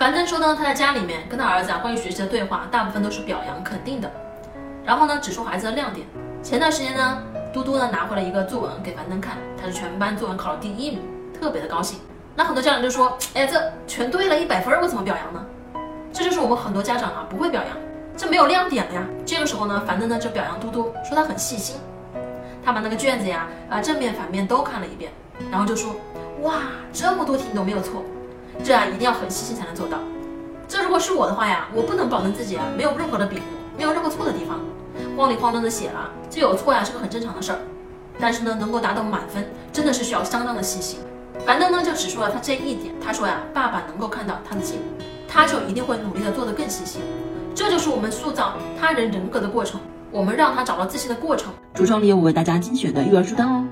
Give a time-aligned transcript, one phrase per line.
[0.00, 4.10] 樊登说呢，他在家里面跟他儿子啊关于学习的对话，大部分都是表扬肯定的，
[4.82, 6.06] 然后呢指出孩子的亮点。
[6.42, 11.02] 前段时间呢，嘟嘟呢拿回了一个作文给樊登看，他是全班作文考了第一名，
[11.38, 11.98] 特别的高兴。
[12.34, 15.44] 那很多家长就说，哎，这全对了一百分，我怎么表扬呢？
[16.14, 17.76] 这就是我们很多家长啊不会表扬，
[18.16, 19.02] 这没有亮点了呀。
[19.26, 21.76] 这个时候呢，樊登呢就表扬嘟嘟，说他很细心，
[22.64, 25.12] 他把那个卷子呀啊正面反面都看了一遍，
[25.50, 25.94] 然后就说，
[26.40, 26.54] 哇，
[26.90, 28.02] 这么多题你都没有错。
[28.64, 29.98] 这啊一定要很细心才能做到。
[30.68, 33.40] 这如果是我的话呀，我不能保证自己啊没有任何的笔误，
[33.76, 34.60] 没有任何错的地方，
[35.16, 37.58] 慌里慌张的写了，这有错呀是个很正常的事儿。
[38.20, 41.00] 但是呢，能够达到满分，真的是需要相当的细心。
[41.46, 47.00] 樊登呢就指出了他这一点，他说呀，爸爸能够看到他的进步，他就一定会努力的做得更细心。
[47.54, 49.80] 这就是我们塑造他人人格的过程，
[50.12, 51.52] 我们让他找到自信的过程。
[51.74, 53.64] 橱窗里有我为大家精选的育儿书单哦。